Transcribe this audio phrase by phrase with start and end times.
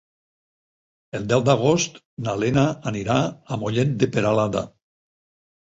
[1.19, 3.19] El deu d'agost na Lena anirà
[3.57, 4.65] a Mollet de Peralada.